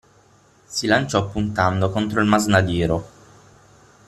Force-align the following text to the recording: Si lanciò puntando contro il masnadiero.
Si 0.65 0.87
lanciò 0.87 1.29
puntando 1.29 1.91
contro 1.91 2.21
il 2.21 2.25
masnadiero. 2.25 3.07